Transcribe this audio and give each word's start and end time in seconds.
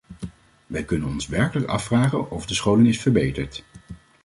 Wij 0.67 0.83
kunnen 0.83 1.07
ons 1.07 1.27
werkelijk 1.27 1.67
afvragen 1.69 2.31
of 2.31 2.45
de 2.45 2.53
scholing 2.53 2.87
is 2.87 3.01
verbeterd. 3.01 3.63